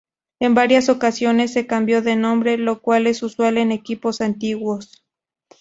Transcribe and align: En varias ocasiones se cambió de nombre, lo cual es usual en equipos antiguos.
En 0.39 0.55
varias 0.55 0.89
ocasiones 0.89 1.53
se 1.53 1.67
cambió 1.67 2.01
de 2.01 2.15
nombre, 2.15 2.57
lo 2.57 2.81
cual 2.81 3.05
es 3.05 3.21
usual 3.21 3.59
en 3.59 3.71
equipos 3.71 4.19
antiguos. 4.19 5.05